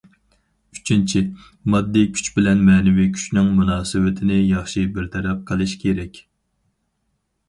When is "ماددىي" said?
1.73-2.07